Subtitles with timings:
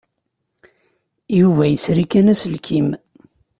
[1.39, 2.87] Yuba yesri kan aselkim.